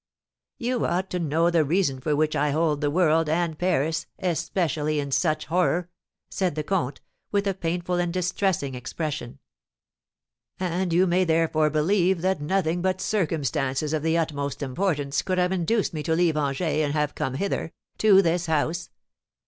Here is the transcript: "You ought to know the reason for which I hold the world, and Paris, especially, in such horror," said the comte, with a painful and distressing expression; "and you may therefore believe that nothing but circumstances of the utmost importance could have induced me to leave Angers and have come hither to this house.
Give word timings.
"You 0.57 0.83
ought 0.87 1.11
to 1.11 1.19
know 1.19 1.51
the 1.51 1.63
reason 1.63 2.01
for 2.01 2.15
which 2.15 2.35
I 2.35 2.49
hold 2.49 2.81
the 2.81 2.89
world, 2.89 3.29
and 3.29 3.55
Paris, 3.55 4.07
especially, 4.17 4.99
in 4.99 5.11
such 5.11 5.45
horror," 5.45 5.91
said 6.27 6.55
the 6.55 6.63
comte, 6.63 7.01
with 7.31 7.45
a 7.45 7.53
painful 7.53 7.97
and 7.99 8.11
distressing 8.11 8.73
expression; 8.73 9.37
"and 10.59 10.91
you 10.91 11.05
may 11.05 11.23
therefore 11.23 11.69
believe 11.69 12.23
that 12.23 12.41
nothing 12.41 12.81
but 12.81 12.99
circumstances 12.99 13.93
of 13.93 14.01
the 14.01 14.17
utmost 14.17 14.63
importance 14.63 15.21
could 15.21 15.37
have 15.37 15.51
induced 15.51 15.93
me 15.93 16.01
to 16.01 16.15
leave 16.15 16.35
Angers 16.35 16.61
and 16.83 16.93
have 16.93 17.13
come 17.13 17.35
hither 17.35 17.71
to 17.99 18.23
this 18.23 18.47
house. 18.47 18.89